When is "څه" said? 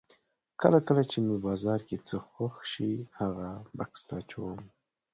2.07-2.15